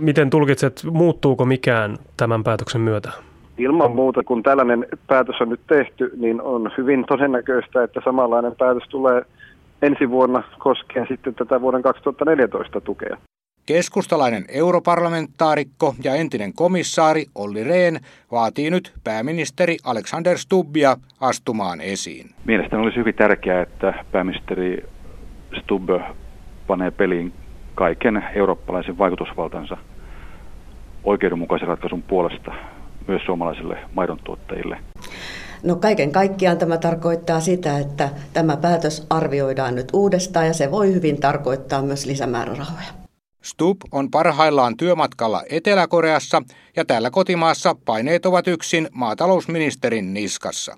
[0.00, 3.12] Miten tulkitset, muuttuuko mikään tämän päätöksen myötä?
[3.58, 8.88] Ilman muuta, kun tällainen päätös on nyt tehty, niin on hyvin todennäköistä, että samanlainen päätös
[8.88, 9.22] tulee
[9.82, 13.16] ensi vuonna koskien sitten tätä vuoden 2014 tukea.
[13.66, 17.96] Keskustalainen europarlamentaarikko ja entinen komissaari Olli Rehn
[18.32, 22.30] vaatii nyt pääministeri Alexander Stubbia astumaan esiin.
[22.44, 24.84] Mielestäni olisi hyvin tärkeää, että pääministeri
[25.60, 25.90] Stubb
[26.66, 27.32] panee peliin
[27.80, 29.76] kaiken eurooppalaisen vaikutusvaltansa
[31.04, 32.52] oikeudenmukaisen ratkaisun puolesta
[33.08, 34.78] myös suomalaisille maidontuottajille.
[35.62, 40.94] No kaiken kaikkiaan tämä tarkoittaa sitä, että tämä päätös arvioidaan nyt uudestaan ja se voi
[40.94, 42.88] hyvin tarkoittaa myös lisämäärärahoja.
[43.42, 46.42] Stub on parhaillaan työmatkalla Etelä-Koreassa
[46.76, 50.76] ja täällä kotimaassa paineet ovat yksin maatalousministerin niskassa.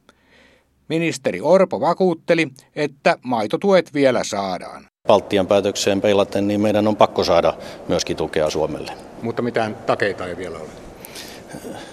[0.88, 4.91] Ministeri Orpo vakuutteli, että maitotuet vielä saadaan.
[5.08, 7.54] Baltian päätökseen peilaten, niin meidän on pakko saada
[7.88, 8.92] myöskin tukea Suomelle.
[9.22, 10.68] Mutta mitään takeita ei vielä ole.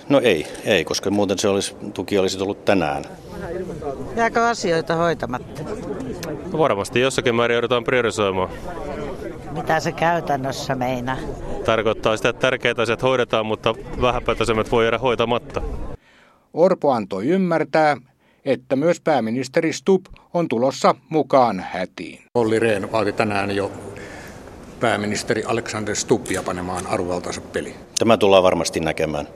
[0.09, 3.03] No ei, ei, koska muuten se olisi, tuki olisi tullut tänään.
[4.15, 5.61] Jääkö asioita hoitamatta?
[6.51, 8.49] No varmasti jossakin määrin joudutaan priorisoimaan.
[9.51, 11.17] Mitä se käytännössä meinaa?
[11.65, 15.61] Tarkoittaa sitä, että tärkeät asiat hoidetaan, mutta vähäpätöisemmät voi jäädä hoitamatta.
[16.53, 17.97] Orpo antoi ymmärtää,
[18.45, 22.23] että myös pääministeri Stubb on tulossa mukaan hätiin.
[22.35, 23.71] Olli Rehn vaati tänään jo
[24.79, 27.75] pääministeri Alexander Stubbia panemaan arvovaltaansa peli.
[27.99, 29.27] Tämä tullaan varmasti näkemään.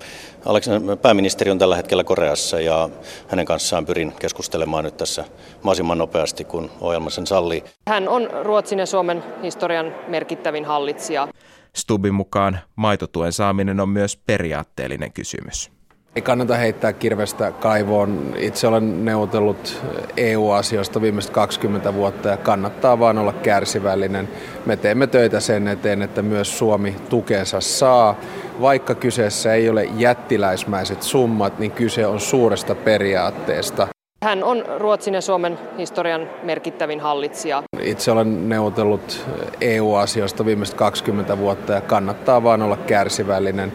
[1.02, 2.90] Pääministeri on tällä hetkellä Koreassa ja
[3.28, 7.64] hänen kanssaan pyrin keskustelemaan nyt tässä mahdollisimman nopeasti, kun ohjelma sen sallii.
[7.88, 11.28] Hän on Ruotsin ja Suomen historian merkittävin hallitsija.
[11.76, 15.72] Stubin mukaan maitotuen saaminen on myös periaatteellinen kysymys.
[16.16, 18.34] Ei kannata heittää kirvestä kaivoon.
[18.38, 19.82] Itse olen neuvotellut
[20.18, 24.30] EU-asioista viimeiset 20 vuotta ja kannattaa vaan olla kärsivällinen.
[24.66, 28.16] Me teemme töitä sen eteen, että myös Suomi tukensa saa.
[28.62, 33.88] Vaikka kyseessä ei ole jättiläismäiset summat, niin kyse on suuresta periaatteesta.
[34.24, 37.64] Hän on Ruotsin ja Suomen historian merkittävin hallitsija.
[37.82, 39.26] Itse olen neuvotellut
[39.62, 43.74] EU-asioista viimeiset 20 vuotta ja kannattaa vaan olla kärsivällinen.